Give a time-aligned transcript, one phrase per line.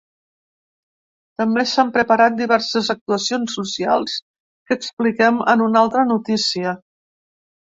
[1.41, 6.75] També s’han preparat diverses actuacions socials que expliquem en una altra notícia.